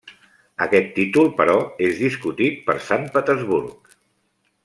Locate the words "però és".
1.41-2.01